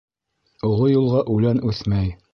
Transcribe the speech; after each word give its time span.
Оло 0.69 0.89
юлға 0.93 1.23
үлән 1.37 1.65
үҫмәй. 1.73 2.15